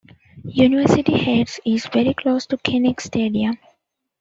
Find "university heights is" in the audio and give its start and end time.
0.47-1.85